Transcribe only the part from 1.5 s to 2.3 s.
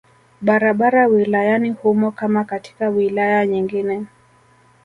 humo